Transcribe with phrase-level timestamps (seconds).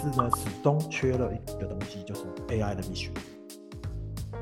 [0.00, 3.10] 是呢，始终缺了一个东西，就是 AI 的 vision。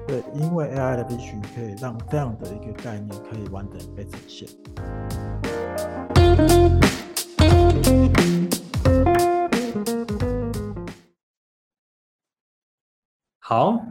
[0.07, 4.49] 对，因为 AI 的 vision 可以让这样的一个概念可以完整被呈现。
[13.41, 13.85] 好，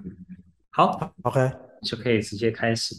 [0.69, 1.51] 好，OK，
[1.83, 2.95] 就可以直接开始。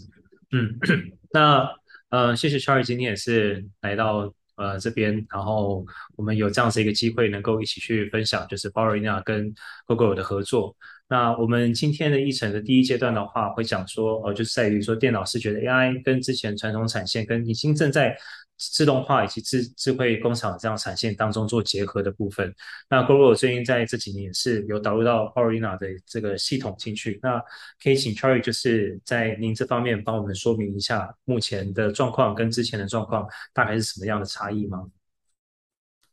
[0.53, 0.79] 嗯，
[1.32, 1.66] 那
[2.11, 5.87] 呃，谢谢 Charlie 今天也是来到呃这边，然后
[6.17, 9.55] 我们有这样子一个机会，能够一起去分享，就是 Borina 跟
[9.87, 10.77] Google 的合作。
[11.09, 18.15] 那我们今天的议程的第一阶段的话，会讲说，呃，就是在于说电脑视觉的 AI 跟之前传统产线跟已经正在
[18.59, 22.53] 自动化以及智智慧工厂这样产线当中做结合的部分，
[22.91, 27.21] 那 Google 最近在这几年也是有导入到 Horina 的这个系统进去。
[27.23, 27.41] 那
[27.83, 34.91] 可以请 Charlie 就是在您这方面帮我们说明一下目前的状况跟之前的状况大概是什么样的差异吗？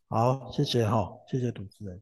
[0.08, 2.00] 好，谢谢哈，谢谢主持人。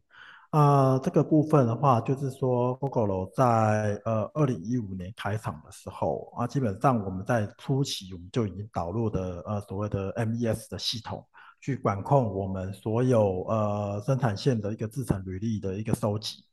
[0.54, 11.26] 啊、呃，这个部分的话，就是说，Gogoro 在呃二零一五年开场的时候啊，基本上我们在初期我们就已经导入的呃所谓的 MES 的系统，
[11.60, 16.44] 去管控我们所有呃生产线的一个制程履历的一个收集。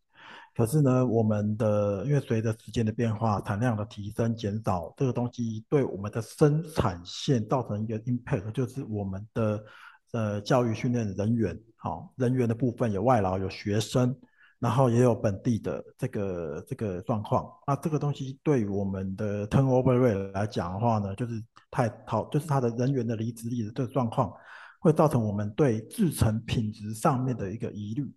[0.57, 9.63] 可是呢，我们的因为随着时间的变化，产量的提升减少，这个东西对我们的生产线造成一个 impact，就是我们的。
[10.13, 14.15] 呃，教育训练人员，好、人员的部分有外劳，有学生，
[14.59, 17.51] 然后也有本地的这个这个状况。
[17.67, 24.31] 那这个东西对于我们的 turnover rate 来讲的话呢，就是太好，就是他的人员的离职率的这个状况，
[24.79, 28.15] 会造成我们对制成品质上面的一个疑虑。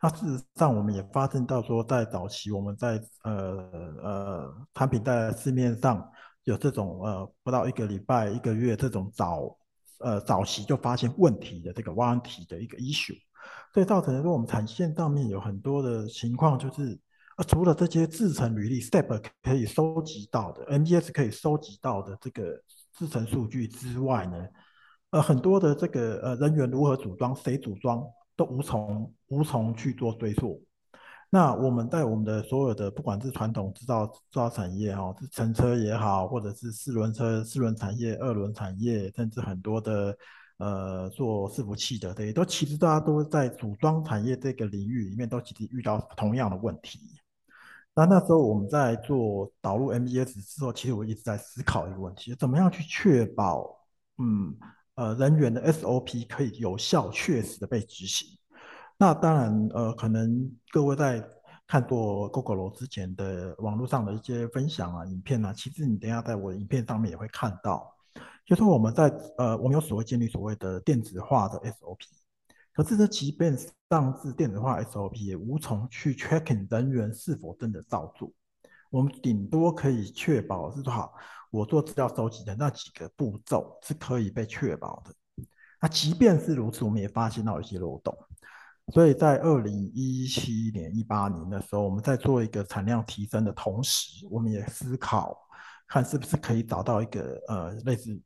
[0.00, 3.68] 那事实上，我们也发现到说，在早期我们在呃
[4.02, 6.02] 呃产品在市面上
[6.44, 9.54] 有这种呃不到一个礼拜、一个月这种早。
[10.02, 13.16] 呃，早期就发现问题的这个问题的一个 issue，
[13.72, 16.98] 所以造成说我们产线上面有很多的情况，就是
[17.36, 22.60] 呃，除了这些制程履历 step 可以收集到的，NDS 可以收集到的这个
[22.92, 24.46] 制程数据之外呢，
[25.10, 28.02] 呃，很多的这个呃人员如何组装，谁组装
[28.36, 30.62] 都无从无从去做追溯。
[31.34, 40.14] 那我们在我们的所有的，不管是传统制造制造产业哈，是乘车也好，或者是四轮车、四轮产业、二轮产业，甚至很多的
[40.58, 47.00] 呃做伺服器的，这些都其实大家都在组装产业这个领域里面，都其实遇到同样的问题。
[47.94, 53.74] 那那时候我们在做导入 MES 之后，其实我一直在思考一个问题：怎么样去确保
[54.18, 54.54] 嗯
[54.96, 58.28] 呃人员的 SOP 可以有效、确实的被执行？
[59.02, 61.20] 那当然，呃，可能各位在
[61.66, 67.92] 看过 Gogoro 之前的网络上的一些分享啊、影片啊，其实你等下在我的影片上面也会看到，
[68.46, 71.98] 就是我们在呃，我们有所谓建立所谓的电子化的 SOP，
[72.72, 73.58] 可是这即便
[73.90, 78.30] 上至电子化 SOP，也无从去 checking 人员是否真的照做，
[78.88, 81.12] 我们顶多可以确保是说好，
[81.50, 85.44] 我做资料收集的那几个步骤是可以被确保的。
[85.80, 88.16] 那即便是如此，我们也发现到一些漏洞。
[88.92, 95.38] 所以在二零一七年、一八年的时候，我们在做一个产量提升的同时，我们也思考
[95.86, 98.20] 看是不是可以找到一个呃类似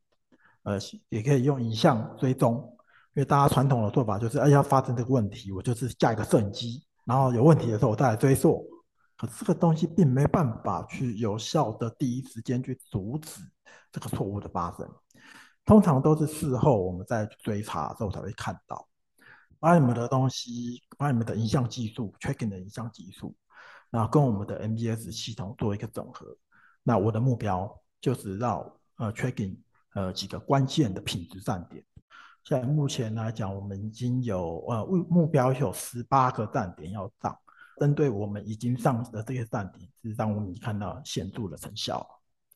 [0.63, 0.79] 呃
[1.09, 2.55] 也可以用影像追踪，
[3.15, 8.67] 因为大家传统的做法就是哎要发生这个问题，我就是架一个摄影机，然后有问题的时候我再来追溯。
[9.19, 13.41] 可这个东西并没办法去有效的第一时间去阻止
[13.91, 14.87] 这个错误的发生，
[15.65, 18.87] 通常都是事后我们再追查之后才会看到。
[19.59, 23.35] 把你们的东西，把你们的影像技术，tracking 的影像技术，
[23.91, 26.37] 然后跟我们的 MBS 系统做一个整合。
[26.83, 28.61] 那我的目标就是让
[28.97, 29.57] 呃 tracking
[29.95, 31.85] 呃几个关键的品质站点。
[32.45, 37.37] 现在目前来讲，我们已经有呃目目标有十八个站点要上。
[37.79, 42.07] 针对我们已经上的这些站点，是让我们看到显著的成效。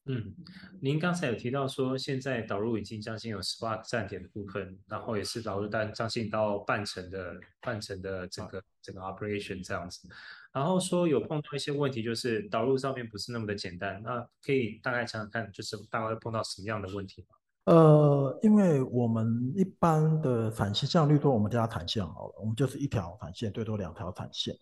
[0.06, 0.34] 嗯，
[0.80, 10.08] 您刚才有提到说，现在导入已经将近有十八个站点的部分，然后也是导入但将近到半程的半程的整个整个 operation 这样子，
[10.52, 17.36] 然后说有碰到一些问题，就是导入上面不是那么的简单，那可以大概想想看，就是大概碰到什么样的问题吗？
[17.66, 24.56] 呃，因为我们一般的产线，像例如说我们家产线好了，我们就是一条产线，最多两条产线，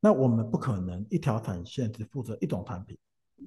[0.00, 2.98] 那我们不可能一条产线只负责一种产品。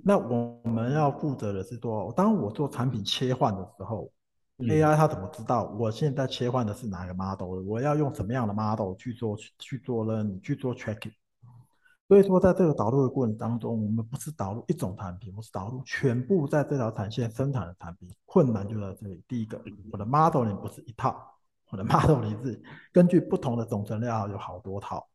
[0.03, 4.11] 那我们要负责的是说，当我做产品切换的时候，
[4.57, 7.61] 嗯，AI 它怎么知道我现在切换的是哪个 model？
[7.67, 10.23] 我要用什么样的 model 去做去做呢？
[10.23, 11.13] 你去做 tracking。
[12.07, 18.09] 所以说，在这个导入的过程当中，我们不是导入一种产品，我是导入全部在这条产线生产的产品。
[18.25, 19.23] 困难就在这里。
[19.27, 19.61] 第一个，
[19.94, 21.15] 我的 model 里不是一套，
[21.69, 22.61] 我的 model 里是
[22.91, 25.07] 根据不同的总成料有好多套。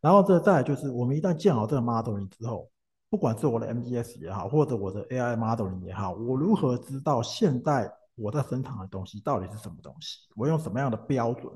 [0.00, 2.70] 然后这再来就是我们一旦建好这个 modeling 之后，
[3.10, 10.20] 不管是我的 MDS 也好，或者我的 AI modeling 也好，我如何知道现在我在生产的东西到底是什么东西？
[10.36, 11.52] 我用什么样的标准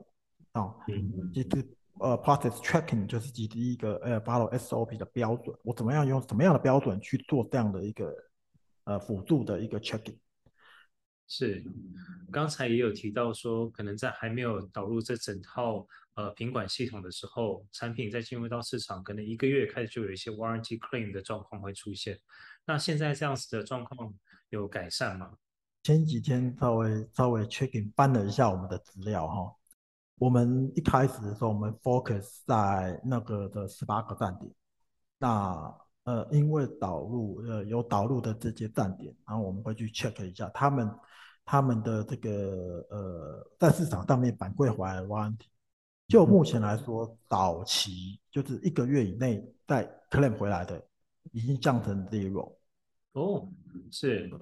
[0.53, 0.75] 啊？
[0.89, 8.13] 嗯，其实呃 process tracking 就是第一个呃 follow SOP 的标准，我怎么样用什么样的标准去做这样的一个
[8.85, 10.17] 呃辅助的一个 checking？
[11.27, 11.65] 是，
[12.31, 22.21] 刚才也有提到说，可能在还没有导入这整套呃品管系统的时候，产品在进入到市场，可能一个月开始就有一些 warranty claim 的状况会出现。
[22.67, 24.13] 那现在这样子的状况
[24.51, 25.33] 有改善吗？
[25.83, 29.57] 前几天稍微稍微 checking 翻了一下我们的资料哈，
[30.17, 34.53] 我们一开始的时候，我们 focus 在那个的十八个站点，
[35.19, 35.84] 那。
[36.05, 40.91] 呃，因为导入呃有导入的这些站点，然后我们会去 check 一下他们
[41.47, 45.49] 他们的这个呃在市场上面反馈回来的问题。
[46.07, 50.79] 就目前来说，早期就是一个月以内在 claim 回来的，
[51.33, 52.53] 已经降成 zero。
[53.13, 53.49] 哦，
[53.91, 54.39] 是，对，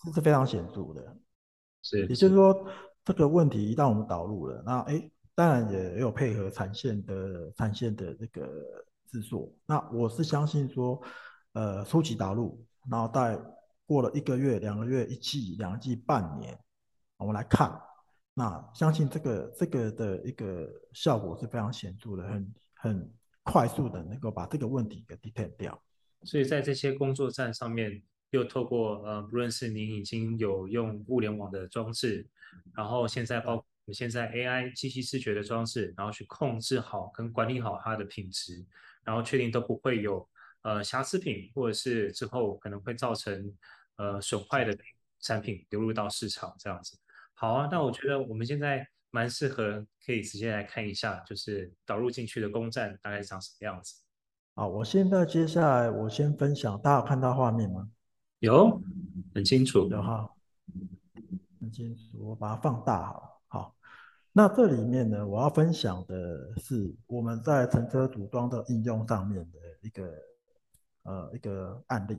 [0.00, 1.16] 这是非常显著的。
[1.82, 2.66] 是，也就是说，
[3.04, 8.84] 这个问题一旦我们导入了，那哎，当然也有配合产线的产线的这个。
[9.14, 11.00] 制作，那我是相信说，
[11.52, 13.38] 呃，初期导入，然后待
[13.86, 16.58] 过了一个月、两个月、一季、两季、半年，
[17.16, 17.80] 我们来看，
[18.34, 23.14] 那相信这个这个的一个效果是非常显著的，很很
[23.44, 25.80] 快速的能够把这个问题给 detect 掉。
[26.24, 32.26] 所以在这些工作站上面，又透过呃，不论是您已经有用物联网的装置，
[32.74, 38.64] 然后现在包括现在 AI 机器视觉的装置，然后去控制好跟管理好它的品质。
[39.06, 40.26] 然后确定都不会有
[40.62, 43.54] 呃瑕疵品，或者是之后可能会造成
[43.96, 44.74] 呃损坏的
[45.20, 46.96] 产品流入到市场这样子。
[47.34, 53.96] 好啊，那我觉得我们现在蛮适合可以直接来看一下，就是导入进去的工站大概长什么样子。
[54.54, 57.90] 好，我现在接下来我先分享，大家有看到画面吗？
[58.38, 58.80] 有，
[59.34, 59.86] 很清楚。
[59.90, 60.30] 有哈，
[61.60, 63.12] 很清楚，我把它放大好。
[63.12, 63.33] 好。
[64.36, 70.12] 那这里面呢，我要分享的是我们在乘车组装的应用上面的一个
[71.04, 72.18] 呃一个案例。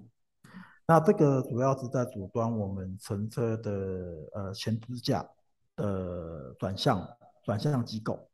[0.87, 3.71] 那这个主要是在组装我们乘车的
[4.33, 5.27] 呃前支架
[5.75, 7.05] 的转向
[7.43, 8.29] 转向机构。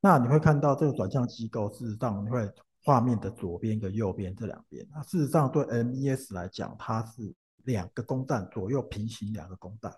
[0.00, 2.46] 那你会看到这个转向机构，事实上你会
[2.84, 4.86] 画面的左边跟右边这两边。
[4.92, 7.34] 那事实上对 MES 来讲，它是
[7.64, 9.90] 两个工站左右平行两个工站。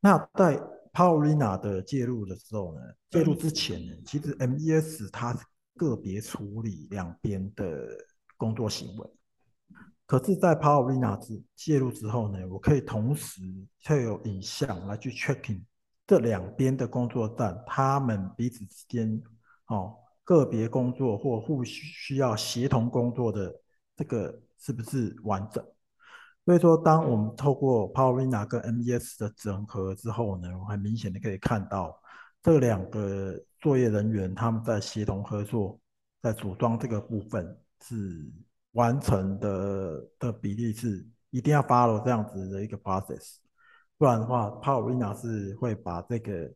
[0.00, 0.60] 那在
[0.96, 5.44] Powerina 的介入的时候呢，介入之前呢，其实 MES 它是
[5.74, 7.86] 个别处理两边的
[8.38, 9.06] 工作行为。
[10.06, 13.42] 可是，在 Powerina 之介入之后呢，我可以同时
[13.84, 15.60] 会有影像来去 checking
[16.06, 19.22] 这两边的工作站，他们彼此之间
[19.66, 19.94] 哦
[20.24, 23.54] 个别工作或互需要协同工作的
[23.94, 25.62] 这个是不是完整？
[26.46, 32.00] 所以说，当我们透过 Powerina 跟 MES 的整合之后呢，我很明显的可以看到
[32.40, 35.76] 这两个作业人员他们在协同合作，
[36.22, 38.30] 在组装这个部分是
[38.74, 43.38] 完成的的比例是一定要 follow 这样子的一个 process，
[43.98, 46.48] 不然的话，Powerina 是会把这个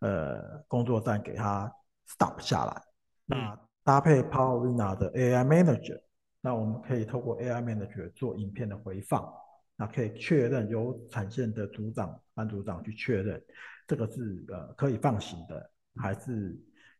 [0.00, 1.72] 呃工作站给它
[2.08, 2.82] stop 下来。
[3.26, 6.00] 那搭配 Powerina 的 AI Manager。
[6.46, 9.28] 那我们可以透过 AI Manager 做影片的回放，
[9.74, 13.44] 那可以确认由产线的组长、班组长去确认，
[13.84, 16.56] 这个是呃可以放行的，还是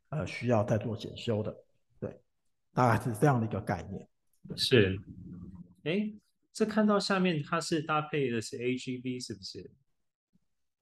[0.09, 1.55] 呃需要再做检修的？
[1.97, 2.19] 对，
[2.73, 4.05] 大概是这样的一个概念。
[4.57, 4.99] 是，
[5.85, 6.11] 哎，
[6.51, 9.71] 这看到下面它是搭配的是 AGV 是不是？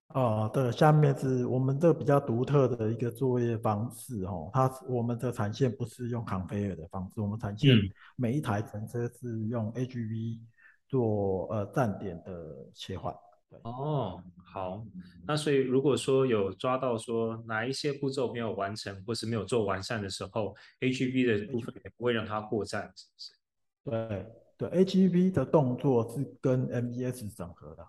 [0.09, 7.75] 哦，对，下面是我们这比较独特的一个作业方式哦，它我们的产线不是用 conveyor 的方式，我们产线
[8.15, 10.39] 每一台乘车是用 AGV
[10.87, 13.13] 做呃站点的切换。
[13.49, 14.85] 对哦，好，
[15.27, 23.07] 那所以如果说有抓到说哪一些步骤没有完成或是没有做完善的时候，AGV 的部分也不会让它过站，是
[23.83, 24.07] 不是？
[24.07, 24.25] 对
[24.57, 27.85] 对，AGV 的动作是跟 MES 整合的。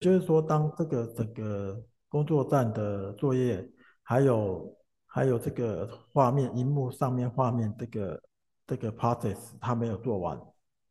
[0.00, 3.68] 就是说，当这个整个工作站的作业，
[4.02, 4.74] 还有
[5.06, 8.22] 还有这个画面荧幕上面画面这个
[8.66, 10.40] 这个 process 它没有做完，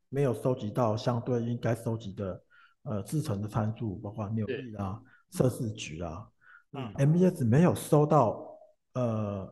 [0.10, 2.44] 没有收集到相对应该收集的
[2.84, 5.02] 呃制成的参数，包括扭力啊、
[5.32, 6.28] 测试值啊，
[6.74, 8.46] 嗯，MBS 没有收到
[8.94, 9.52] 呃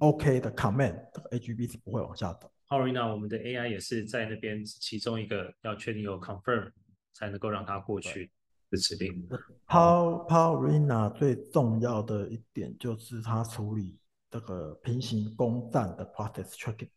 [0.00, 2.52] OK 的 command，这个 AGB 是不会往下走。
[2.68, 6.70] Powerina 我们的 AI 也是在那边其中一个要确定有 confirm
[7.14, 8.30] 才能够让它过去。
[8.70, 9.28] 的指令。
[9.66, 13.98] Powerina 最重要的一点就是它处理
[14.30, 16.90] 这个平行工站的 process tracking。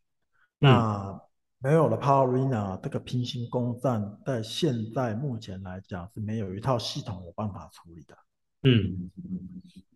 [0.60, 1.20] 那
[1.60, 8.18] 没有了 Powerina 这个平行攻占，在现在目前来讲是没有一套系统有办法处理的。
[8.64, 9.12] 嗯，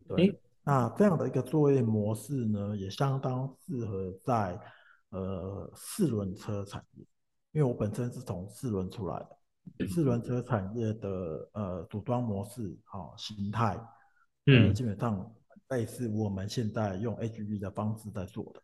[0.07, 0.27] 对。
[0.27, 4.59] 诶那这样的一个作业模式呢，也相当适合在
[5.09, 7.05] 呃四轮车产业，
[7.51, 9.37] 因为我本身是从四轮出来的，
[9.87, 13.77] 四轮车产业的呃组装模式啊、哦、形态，
[14.45, 15.35] 嗯、呃，基本上
[15.69, 18.61] 类似我们现在用 HV 的方式在做的。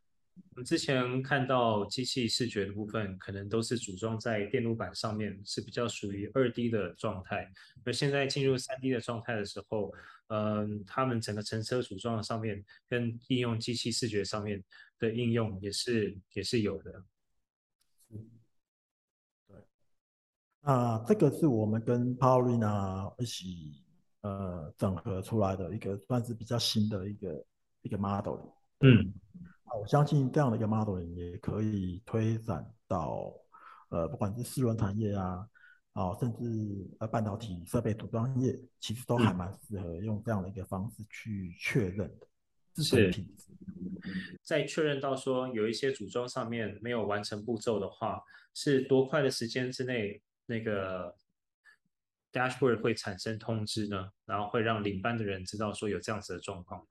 [0.51, 7.51] 我们之前看到机器视觉的部分，可能都是组装在电路板上面，是比较属于二 D 的状态。
[7.83, 9.93] 而现在进入三 D 的状态的时候，
[10.27, 14.63] 嗯，他们整个乘车组装的上面，跟应用机器视觉上面
[14.99, 17.03] 的应用也是也是有的。
[20.63, 23.83] 那这个是我们跟 Powerina 一起
[24.21, 27.45] 呃整合出来的一个算是比较新的一个
[27.81, 28.39] 一个 model。
[28.81, 29.13] 嗯。
[29.79, 33.33] 我相信这样的一个 model 也可以推展到，
[33.87, 35.47] 呃，不管是四轮产业啊，
[35.93, 42.83] 啊，甚至呃半导体设备组装业，其实都还蛮适合用这样的一个方式去确认的。
[42.83, 43.09] 是。
[44.43, 48.21] 在确认到说有一些组装上面没有完成步骤的话，
[48.53, 51.15] 是多快的时间之内，那个
[52.33, 54.09] dashboard 会产生通知呢？
[54.25, 56.85] 然后会让领班的人知道说有这样子的状况。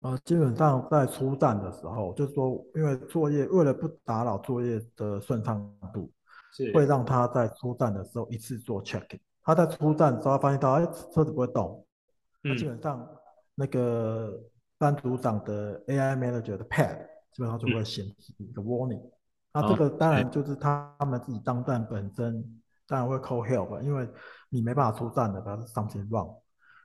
[0.00, 5.62] 呃，基本上在出站的时候，就是说，因为作业为了不打扰作业的顺畅
[5.92, 6.10] 度，
[6.54, 9.20] 是会让他在出站的时候一次做 checking。
[9.44, 11.86] 他在出站的时候发现到，哎，车子不会动，
[12.40, 13.06] 那、嗯、基本上
[13.54, 14.42] 那个
[14.78, 16.98] 班组长的 AI manager 的 pad
[17.32, 19.02] 基本上就会显示一个 warning。
[19.52, 24.08] 那、嗯、这个当然就是他们自己当站本身当然会 call help，因为
[24.48, 26.38] 你没办法出站的，表示 something wrong。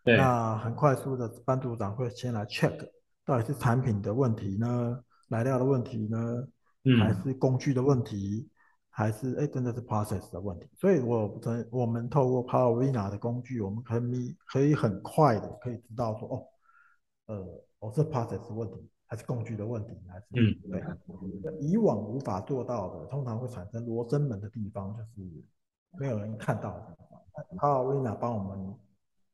[0.04, 2.78] 对那很快速的班组长会先来 check。
[3.26, 5.04] 到底是产品的问题呢？
[5.28, 6.48] 来料的问题呢？
[6.86, 8.50] 嗯、还是工具的问题？
[8.90, 10.70] 还是哎，真的是 process 的问题？
[10.78, 16.48] 所以我，我我们透过 Powerina 的工具，我们可以可以很快的可以知道说，哦，
[17.26, 17.46] 呃，
[17.80, 19.92] 哦，是 process 问题，还是工具的问题？
[20.08, 21.58] 还是嗯，对。
[21.60, 25.30] 以往无法做到的，通常会产生罗生门的地方，就是
[25.92, 27.22] 没有人看到的地方。
[27.58, 28.76] Powerina 帮我们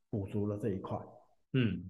[0.10, 0.98] 补足了这一块。
[1.54, 1.86] 嗯。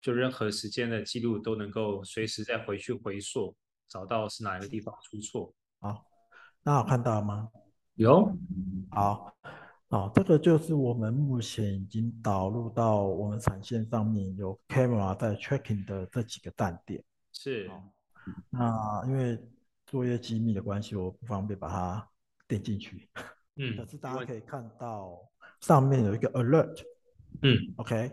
[0.00, 3.56] 就任何时间的记录都能够随时再回去回溯，
[3.88, 5.52] 找到是哪一个地方出错。
[5.80, 6.06] 好，
[6.62, 7.50] 那有看到吗？
[7.94, 8.32] 有。
[8.92, 9.34] 好，
[9.88, 17.02] 好，这个就是我们目前已经导入到我们产线上面有 camera 在 tracking 的这几个站点。
[17.32, 17.68] 是。
[18.50, 19.36] 那因为
[19.86, 22.08] 作业机密的关系，我不方便把它
[22.46, 23.08] 点进去。
[23.56, 23.76] 嗯。
[23.76, 25.18] 可是大家可以看到
[25.60, 26.82] 上面有一个 alert。
[27.42, 27.56] 嗯。
[27.76, 28.10] OK。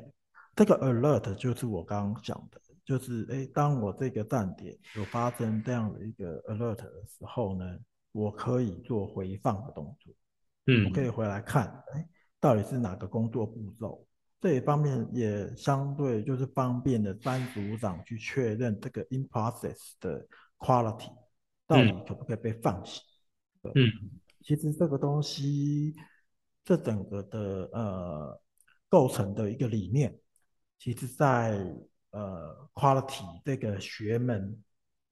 [0.55, 7.65] 这个 alert 就是我刚刚讲的，就是哎，当我这个站点有发生这样的一个 alert 的时候呢，
[8.12, 10.13] 我可以做回放的动作，
[10.67, 12.07] 嗯，我可以回来看，哎，
[12.39, 14.05] 到底是哪个工作步骤，
[14.39, 20.23] 这一方面也相对就是方便的班组长去确认这个 in process 的
[20.59, 21.12] quality
[21.65, 23.01] 到底可不可以被放行，
[23.73, 23.89] 嗯，
[24.43, 25.95] 其实这个东西
[26.63, 27.39] 这整个的
[27.71, 28.41] 呃
[28.89, 30.19] 构成的一个理念。
[30.77, 31.65] 其实在，
[32.12, 34.62] 呃 quality 这个学门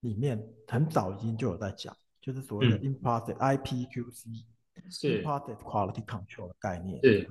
[0.01, 4.43] 里面，很早已经就有在讲，就是所谓的 in process IPQC，
[4.89, 7.00] 是 process quality control 的概念。
[7.01, 7.29] 是。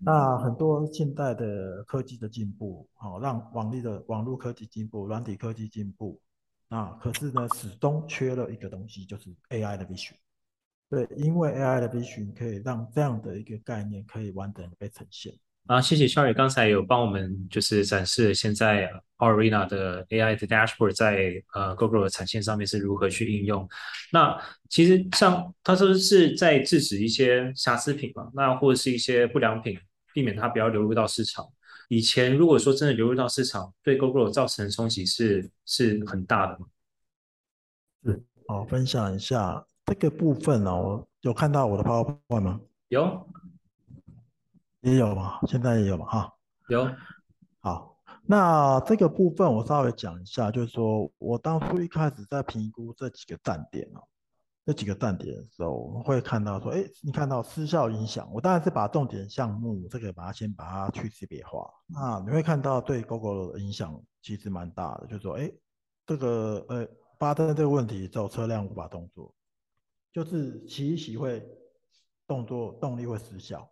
[0.00, 6.20] 那很多现在的科技的进步，好、哦、让网力的网络科技进步，软体科技进步，
[6.68, 10.12] 啊，可是呢，始终缺了一个东西，就是 AI 的 vision。
[10.90, 15.32] 对，因为 AI 的 vision 可以让这样的一个概念可以完整被呈现。
[15.66, 23.68] 啊，谢谢 Sherry 刚才有帮我们就是展示现在 Powerina 的 AI 的 dashboard 在呃 Google 的产线上面是如何去应用。
[24.10, 24.34] 那
[24.70, 29.78] 其实像他说是在制止一些瑕疵品嘛，那或者是一些不良品，
[30.14, 31.46] 避免它不要流入到市场。
[31.90, 36.66] 以前如果说真的流入到市场，对 Google 造成的冲击是是很大的吗？
[38.06, 42.60] 是，好，分享一下这个部分哦，我有看到我的 PowerPoint 吗？
[42.88, 43.26] 有。
[44.80, 46.34] 也有嘛，现在也有嘛，哈，
[46.68, 46.88] 有。
[47.60, 54.00] 好，那这个部分我稍微讲一下，就是说我当初一开始在评估这几个站点哦，
[54.66, 61.68] 这几个站点的时候，我们会看到说，哎，你看到失效影响，我当然是把重点项目这个把它先把它去识别化。
[61.86, 65.50] 那你会看到对 Gogoro 的影响其实蛮大的，就是说，哎，
[66.06, 66.86] 这个呃
[67.18, 69.34] 发生这个问题之后，车辆无法动作，
[70.12, 71.46] 就是骑一骑会
[72.26, 73.70] 动作动力会失效。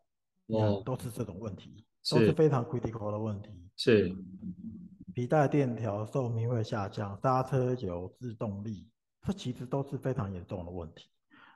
[0.48, 3.50] 哦，都是这种问题，都是非常 critical 的问题。
[3.76, 4.14] 是，
[5.12, 8.88] 皮带电条寿命会下降，刹车油制动力
[9.22, 11.10] 这其实都是非常严重的问题。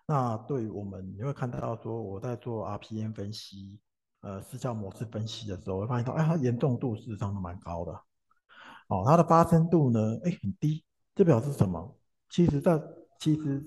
[0.07, 3.79] 那对于我们，你会看到说我在做 RPM 分析，
[4.23, 7.93] 呃，失效模式分析的时候，会发现到，哎，它严重度事实上都蛮高的。
[8.89, 10.85] 哦，它的发生度呢，哎，很低。
[11.15, 11.97] 这表示什么？
[12.29, 12.85] 其实在，在
[13.21, 13.65] 其实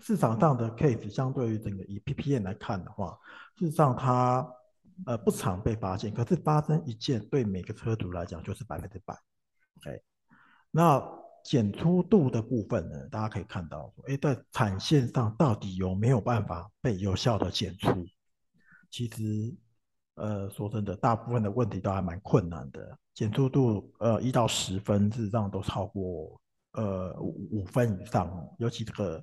[0.00, 3.18] 市场上的 case 相对于整个以 PPN 来看的话，
[3.58, 4.48] 事实上它
[5.06, 6.14] 呃不常被发现。
[6.14, 9.14] 可是发生一件，对每个车主来讲就是百分之百。
[9.78, 10.02] OK，
[10.70, 11.02] 那
[11.42, 18.06] 检出度的部分呢，大家可以看到，哎，在产线上到底有没有办法被有效的检出？
[18.90, 19.54] 其实，
[20.14, 22.96] 呃，说真的，大部分的问题都还蛮困难的。
[23.14, 26.40] 检出度，呃，一到十分，事实上都超过。
[26.72, 29.20] 呃，五五分以上，尤其这个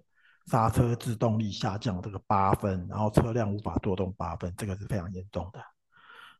[0.48, 5.60] 刹车制动力下降这个八分，然后车辆无法做动八分，这个是非常严重的。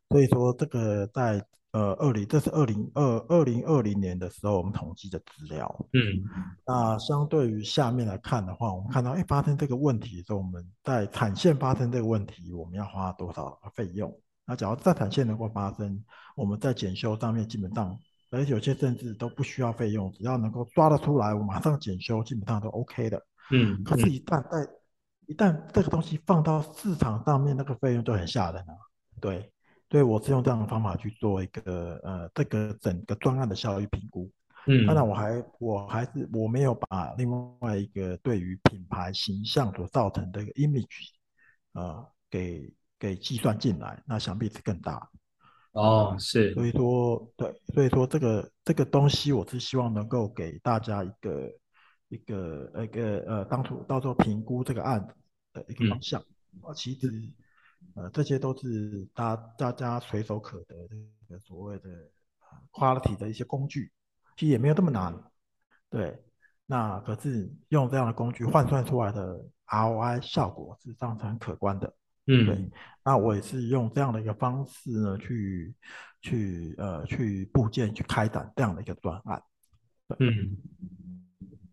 [0.08, 5.86] 所以说，这个在呃二零，这是二零二二零二零年的时候我们统计的资料。
[5.92, 6.00] 嗯，
[6.66, 14.12] 那相对于下面来看的话，我们看到，哎，发生这个问题的时候，我们在产线发生这个问题，我们要花多少费用？
[14.46, 16.02] 那假如在产线能够发生，
[16.34, 17.98] 我们在检修上面基本上。
[18.30, 23.18] 而且有些甚至都不需要费用，只要能够抓得出来，我马上检修，基本上都 OK 的。
[23.50, 24.70] 嗯，可是，一旦在
[25.26, 28.74] 一旦这个东西放到市场上面，那个费用就很吓人了。
[29.20, 29.52] 对，
[29.90, 34.30] 所以我是用这样的方法去做一个呃这个整个专案的效益评估。
[34.66, 41.08] 嗯，当然我还我还是我没有把另外一个对于品牌形象所造成的一个 image
[41.72, 45.08] 呃给给计算进来，那想必是更大。
[45.72, 51.48] 哦，是，所以说，对，所以说这个这个东西，我是希望能够给大家一个
[52.08, 55.14] 一个一个呃，当初到时候评估这个案子
[55.52, 56.20] 的一个方向。
[56.20, 56.24] 啊、
[56.68, 57.28] 嗯，其实
[57.94, 60.96] 呃，这些都是大大家随手可得的
[61.28, 61.88] 这个所谓的
[62.72, 63.92] quality 的一些工具，
[64.36, 65.14] 其实也没有这么难。
[65.90, 66.18] 对，
[66.66, 71.94] 那可是用这样的工具换算出来的 ROI 效果，事实上是很可观的。
[72.26, 72.70] 嗯，对，
[73.04, 75.74] 那我也是用这样的一个方式呢，去
[76.20, 79.42] 去呃去部件去开展这样的一个专案。
[80.18, 80.56] 嗯，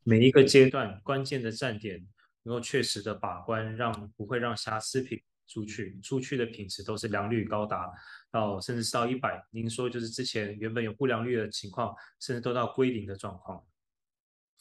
[0.08, 2.00] 每一个阶段关键的站点，
[2.44, 7.92] 能够确实的把关，让不会让瑕疵品出去，出去的品质都是良率高达
[8.30, 9.44] 到甚至是到一百。
[9.50, 13.66] 您说就是之前原本有不良率的情况，甚至都到归零的状况。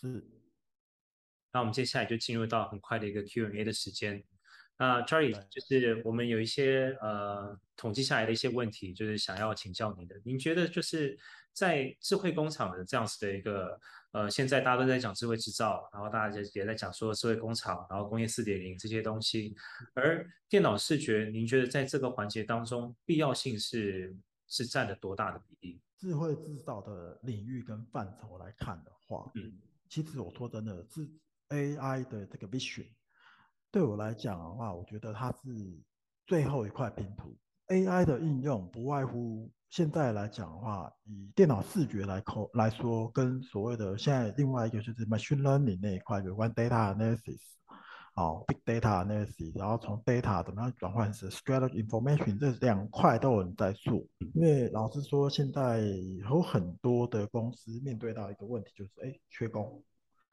[0.01, 0.27] 是。
[1.53, 4.25] 那我们接下来就进入到很快的一个 Q&A 的时间。
[4.77, 10.21] 那 Charlie 就是我们有一些呃统计下来的一些问题，就是想要请教您的。
[10.25, 11.17] 您觉得就是
[11.53, 13.79] 在智慧工厂的这样子的一个
[14.11, 19.55] 呃，现在大家都在讲智慧制造，然后大家也在讲说智慧工厂，然后工业四点零这些东西，
[19.95, 24.17] 而电脑视觉，您觉得在这个环节当中必要性是
[24.49, 25.81] 是占了多大的比例？
[25.99, 29.59] 智慧制造的领域跟范畴来看的话，嗯，
[29.89, 31.09] 其实我说真的是
[31.49, 32.87] AI 的这个 vision。
[33.75, 35.49] 对我来讲的话，我觉得它是
[36.29, 37.37] 最后一块拼图。
[37.67, 47.41] AI 的应用不外乎现在来讲的话，以电脑视觉来口来说，跟所谓的现在另外一个就是 machine learning 那一块有关 data analysis，
[48.15, 53.95] 哦，big data analysis，然后从 data 怎么样转换成 strategic information，这两块都有人在做。
[54.35, 55.81] 因为老实说，现在
[56.21, 59.83] 有很多的公司面对到一个问题，就是哎，缺工。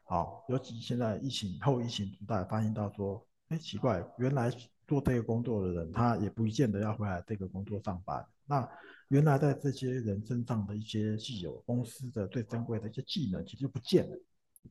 [0.04, 3.26] 好，尤其现在疫情后疫情时代，发现到说。
[3.52, 4.50] 哎，奇怪，原来
[4.88, 8.26] 做这个工作的人，他也不见得要回来这个工作上班。
[8.46, 8.66] 那
[9.10, 14.18] 原来在这些人身上的一些既有公司的最珍贵的一些技能，其实就不见了。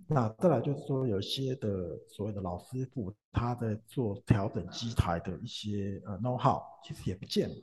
[0.06, 7.54] 那再来就是说，有些的所谓的老师傅，他在做调整机台的一些呃 know how，其实也不见了。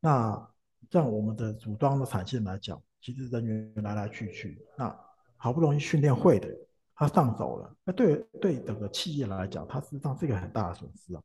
[0.00, 0.50] 那
[0.90, 4.98] 像我们的组装的产线来讲，其实人员来来去去，那
[5.36, 6.48] 好不容易训练会的。
[6.96, 11.22] 他上走了，那对对整个企业来讲，它实际上是一个很大的损失啊。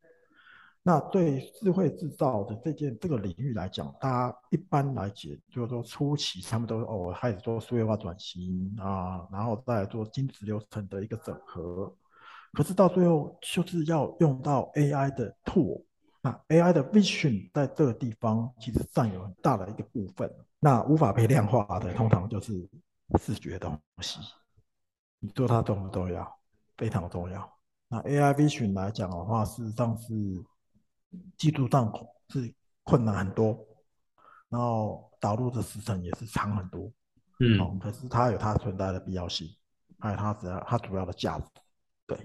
[0.82, 11.94] 那对智慧制造的这件这个领域来讲，大家一般来讲就是说初期他们都哦开始做数位化转型啊，然后再做精子流程的一个整合。
[12.54, 15.84] 可是到最后就是要用到 AI 的 tool，
[16.22, 20.34] 那 AI 的 vision 在这个地方其实占有很大的一个部分。
[20.60, 22.68] 那无法被量化的，通常就是
[23.20, 24.20] 视觉东西。
[25.20, 26.40] 你做它重不重要？
[26.78, 27.60] 非常重要。
[27.90, 30.14] 那 AI Vision 来讲的话，事实上是
[31.36, 31.92] 技术上
[32.30, 32.54] 是
[32.84, 33.66] 困难很多，
[34.48, 36.92] 然后导入的时程也是长很多。
[37.40, 39.48] 嗯，哦，可是它有它存在的必要性，
[39.98, 41.46] 还有它主要它主要的价值。
[42.06, 42.18] 对。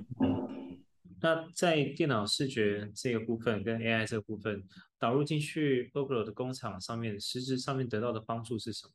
[1.20, 4.62] 那在电脑视觉这个部分跟 AI 这个部分
[4.98, 8.92] 导入进去 Gogoro 的工厂上面，实质上面得到的帮助是什么？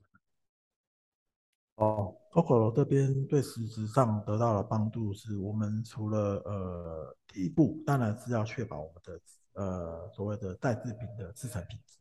[1.79, 9.21] 哦，Ocoro 这边对实质上得到的帮助是，我们除了呃第一步，当然是要确保我们的
[9.53, 11.97] 呃所谓的代制品的制程品质。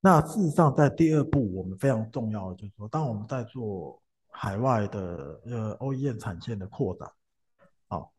[0.00, 7.10] 那事实上，在第二步，我们非常重要的就是说，当我们在做海外的呃 OEM 产线的扩展，
[7.88, 8.12] 好，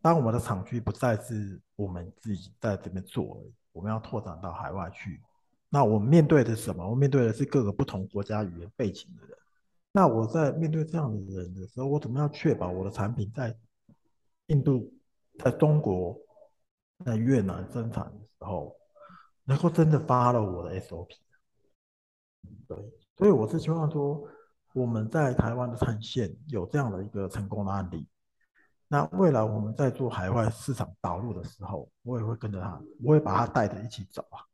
[0.00, 5.20] 当我们的厂区不再是我们自己在这边做，我们要拓展到海外去。
[5.68, 6.82] 那我们面对的什么？
[6.82, 9.36] 我们面对的是各个不同国家语言背景的人。
[9.92, 13.56] 那我在面对这样的人的时候，我怎么样确保我的产品在
[14.46, 14.92] 印度、
[15.38, 16.16] 在中国、
[17.04, 18.76] 在越南生产的时候，
[19.44, 21.08] 能够真的发了我的 SOP，
[22.68, 22.76] 对，
[23.16, 24.22] 所以我是希望说，
[24.74, 28.06] 我们在台湾的产线有这样的一个成功的案例。
[28.86, 34.49] 那未来我们在做海外市场导入的时候，我也会跟着他，我会把他带着一起走啊。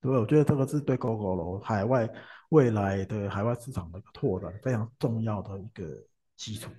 [0.00, 2.08] 对，我觉得这个是对 Gogoro 海外
[2.50, 5.84] 未来的海外市场的一个拓展非常重要的一个
[6.36, 6.70] 基础。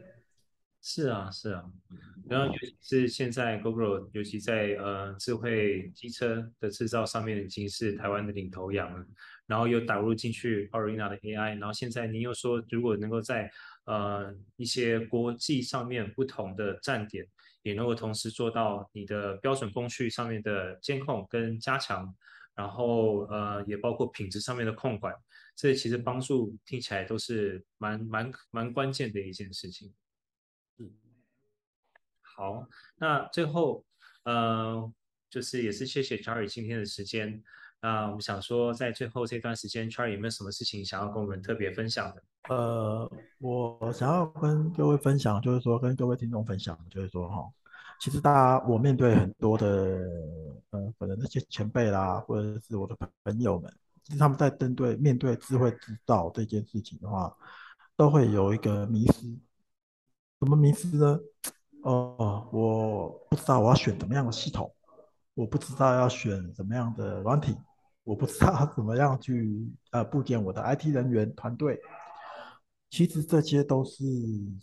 [0.82, 1.66] 是啊，是啊，
[2.30, 9.06] 然后尤其是现在 Gogoro，尤其在呃智慧机车的制造上面已经是台湾的领头羊了。
[9.46, 13.52] 然后又导入进去 Arena 的 AI，然后现在您又说，如果能够在
[13.86, 17.28] 呃一些国际上面不同的站点，
[17.64, 22.16] 也能够同时做到你的标准工序上面的监控跟加强，
[22.60, 25.16] 然后呃也包括品质上面的控管，
[25.56, 29.94] 这其实帮助听起来都是蛮蛮蛮关键的一件事情。
[30.78, 30.92] 嗯，
[32.22, 32.68] 好，
[32.98, 33.86] 那最后，
[34.26, 34.92] 呃，
[35.30, 37.42] 就是也是谢谢 Charlie 今天的时间。
[37.82, 42.24] 那我们想说，在最后这段时间，Charlie 有没有什么事情想要跟我们特别分享的？
[42.50, 47.50] 呃，我想要跟各位分享，就是说跟各位听众分享，就是说哈，
[48.00, 49.68] 其实大家我面对很多的
[50.70, 53.70] 呃，可能那些前辈啦，或者是我的朋友们，
[54.04, 57.36] 其实他们在针对面对智慧制造这件事情的话，
[57.98, 59.28] 都会有一个迷失。
[60.40, 61.20] 什么迷失呢？
[61.84, 64.74] 哦，我不知道我要选怎么样的系统，
[65.34, 67.58] 我不知道要选什么样的软体，
[68.04, 71.80] 我不知道 怎么样去呃布建我的 IT 人员团队。
[72.90, 74.04] 其实这些都是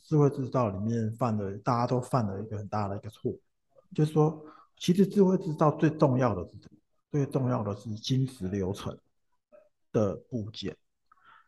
[0.02, 3.32] 智慧制造里面犯的，大家都犯了一个很大的一个错，
[3.94, 4.44] 就是说，
[4.76, 6.78] 其实智慧制造最重要的是什么？
[7.12, 8.98] 最重要的是精石流程
[9.92, 10.76] 的部件。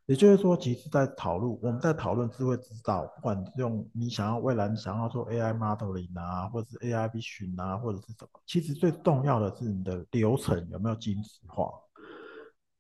[0.07, 11.71] 也就是说，其实，在讨论我们在讨论智慧制造，不管用你想要未来你想要做 AI modeling 啊，或者是 AI vision 啊，或者是什么，其实最重要的是你的流程有没有精实化，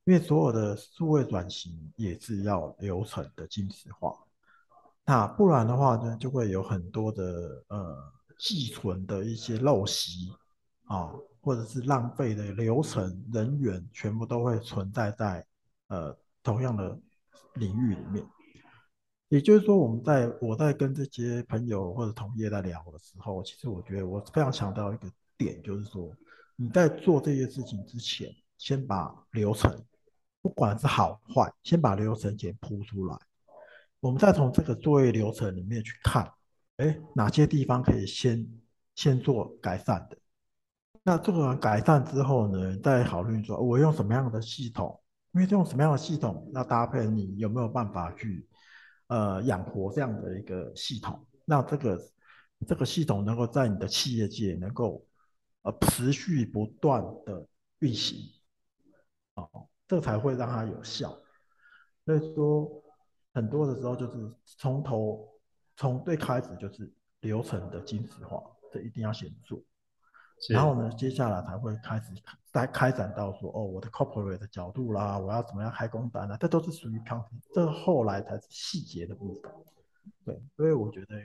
[0.08, 4.18] 因为所有的数位转型也是要流程的精实化，
[5.04, 7.94] 那不然的话呢，就会有很多的呃
[8.38, 10.32] 寄存的一些陋习
[10.86, 15.46] 啊，或者是浪费的流程人员，全部都会存在在
[15.88, 16.98] 呃同样的。
[17.54, 18.24] 领域里面，
[19.30, 26.14] 也就是说，我们在我在跟这些朋友或者同业在聊的时候，其实我觉得我非常强调一个点，就是说
[26.54, 29.76] 你在做这些事情之前，先把流程，
[30.42, 33.16] 不管是好坏，先把流程先铺出来。
[34.00, 36.32] 我们再从这个作业流程里面去看，
[36.76, 38.46] 哎，哪些地方可以先
[38.94, 40.16] 先做改善的。
[41.02, 45.00] 那做完改善之后呢，再考虑说我用什么样的系统。
[45.32, 48.48] 因为这种什么样的系统，要搭配你有没有办法去，
[49.08, 52.00] 呃，养活这样的一个系统，那这个
[52.66, 55.04] 这个系统能够在你的企业界能够，
[55.62, 57.46] 呃，持续不断的
[57.80, 58.18] 运行，
[59.34, 61.18] 哦，这才会让它有效。
[62.04, 62.70] 所以说，
[63.34, 65.28] 很多的时候就是从头
[65.76, 69.60] 从最开始就是流程的精实化，这一定要先做。
[70.50, 72.12] 然后呢，接下来才会开始
[72.52, 79.52] 再开展到说，哦，我的 corporate 的角度啦，我要怎么样开工单啊，这都是属于 content，这后来才是细节的部分。
[80.24, 81.16] 对，所以我觉得，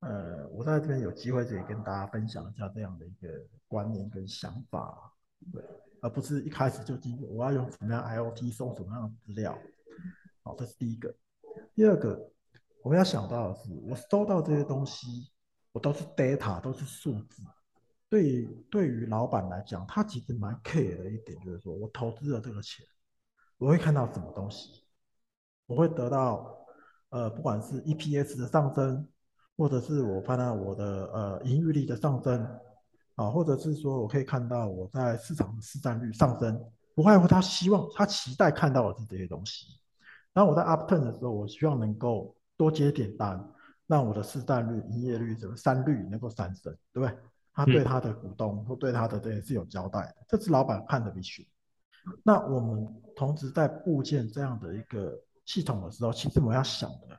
[0.00, 3.28] 呃，我在这边有机会可以跟大家分享一下这样的一个
[3.68, 5.12] 观念跟想法，
[5.52, 5.62] 对，
[6.00, 9.58] 而不是一开始就进入我要用什么样 IoT 送什么样的资料。
[10.42, 11.14] 好，这是第一个。
[11.74, 12.30] 第二个，
[12.82, 15.30] 我们要想到的是，我收到这些东西，
[15.72, 17.42] 我都是 data，都是数字。
[18.08, 22.86] 对，对于老板来讲，他其实蛮 care 的一点就是说，我投资了这个钱，
[23.58, 24.84] 我会看到什么东西？
[25.66, 26.56] 我会得到，
[27.08, 29.08] 呃，不管是 EPS 的上升，
[29.56, 32.60] 或者是我看到我的呃盈余率的上升，
[33.16, 39.66] 啊，或者是说我可以看到我在市场的市占率上升，不外乎他希望他期待看到的是这些东西。
[40.32, 43.42] 然后我在 upturn 的时候，我希望能够多接点单，
[43.86, 47.18] 让我的市占率、营业率、什么三率能够上升，对不对？
[47.52, 51.48] 他对他的股东或对他的这些是有交代的，这是老板看的必须。
[52.22, 57.18] 那我们同时在构建这样的一个系统的时候，其实我们要想的，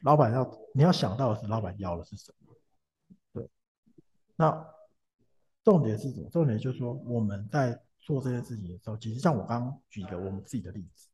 [0.00, 2.54] 老板要你要想到的是老板要的是什么？
[3.34, 3.50] 对，
[4.34, 4.66] 那
[5.62, 6.28] 重点是什么？
[6.30, 11.08] 重点就是说我们在做这件事情的时候，其实像我刚刚举一个我们自己的例子，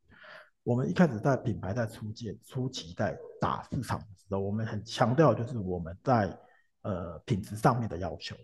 [0.63, 6.39] 我们一开始在品牌在初建初期在打市场的时候，我们很强调就是我们在
[6.83, 8.37] 呃品质上面的要求。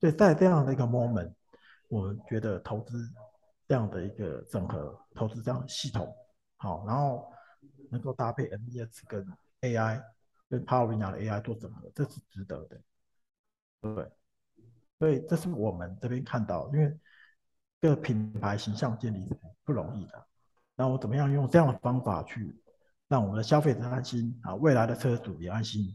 [0.00, 1.32] 所以在这样的一个 moment，
[1.88, 3.08] 我们觉得投资
[3.66, 6.12] 这样的一个整合，投资这样的系统，
[6.56, 7.32] 好，然后
[7.90, 9.26] 能够搭配 NES 跟
[9.60, 10.02] AI
[10.48, 12.80] 跟 Power BI 的 AI 做整合，这是值得的，
[13.80, 14.10] 对。
[14.98, 16.98] 所以这是我们这边看到，因为
[17.80, 20.26] 这个品牌形象建立是不容易的。
[20.74, 22.54] 那我怎么样用这样的方法去
[23.08, 25.94] 让我们的消费者安心啊，未来的车主也安心，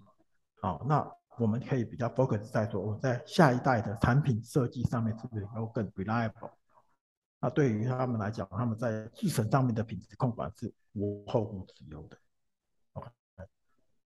[0.62, 1.10] 好，那。
[1.40, 6.52] 我们可以比较 focus 在说，我在下一代的产品设计上面是不是能够更 reliable？
[7.40, 12.18] 那对于他们来讲，他们在制程上面的品质控管是无后顾之忧的。
[12.94, 13.10] OK，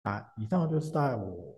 [0.03, 1.53] 啊，以上就是在我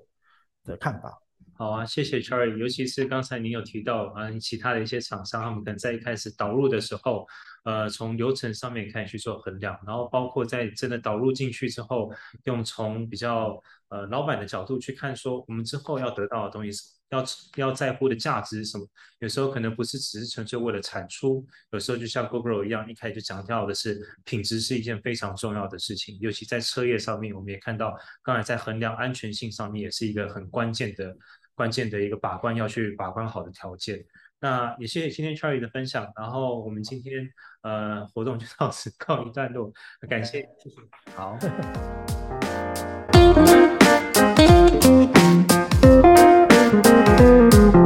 [0.64, 1.22] 的看法。
[1.60, 2.56] 好啊，谢谢 Charlie。
[2.56, 7.28] 尤其是刚才您有提到嗯，其他的一些厂商，他们可能在一开始导入的时候，
[7.66, 12.14] 呃，从流程上面开始去做衡量，然后包括在真的导入进去之后，
[12.46, 16.84] 用从比较呃老板的角度去看，说我们之后要得到的东西是。
[17.10, 18.86] 要要在乎的价值是什么？
[19.18, 26.20] 有时候可能不是只是纯粹为了产出，有时候就像 Gogoro 一样，一开始就强调的是品质是一件非常重要的事情。
[26.22, 31.18] 尤其在车业上面，我们也看到，刚才在衡量安全性上面，也是一个很关键的
[31.60, 34.02] 关键的一个把关要去把关好的条件。
[34.40, 37.30] 那也谢谢今天 Charlie 的分享，然后我们今天
[37.64, 39.74] 呃活动就到此告一段落，
[40.08, 40.78] 感谢，谢谢，
[41.14, 41.38] 好。